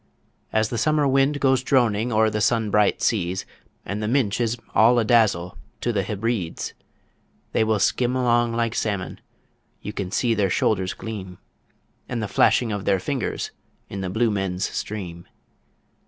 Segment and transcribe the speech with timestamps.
[0.51, 3.45] As the summer wind goes droning o'er the sun bright seas,
[3.85, 6.73] And the Minch is all a dazzle to the Hebrides;
[7.51, 9.21] They will skim along like salmon
[9.79, 11.37] you can see their shoulders gleam,
[12.09, 13.51] And the flashing of their fingers
[13.89, 15.27] in the Blue Men's Stream.